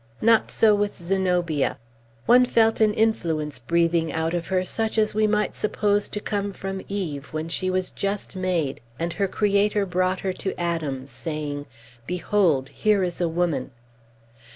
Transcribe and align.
Not 0.19 0.49
so 0.49 0.73
with 0.73 0.95
Zenobia. 0.99 1.77
One 2.25 2.43
felt 2.43 2.81
an 2.81 2.91
influence 2.91 3.59
breathing 3.59 4.11
out 4.11 4.33
of 4.33 4.47
her 4.47 4.65
such 4.65 4.97
as 4.97 5.13
we 5.13 5.27
might 5.27 5.53
suppose 5.53 6.09
to 6.09 6.19
come 6.19 6.53
from 6.53 6.81
Eve, 6.87 7.27
when 7.33 7.49
she 7.49 7.69
was 7.69 7.91
just 7.91 8.35
made, 8.35 8.81
and 8.97 9.13
her 9.13 9.27
Creator 9.27 9.85
brought 9.85 10.21
her 10.21 10.33
to 10.33 10.59
Adam, 10.59 11.05
saying, 11.05 11.67
"Behold! 12.07 12.69
here 12.69 13.03
is 13.03 13.21
a 13.21 13.29
woman!" 13.29 13.69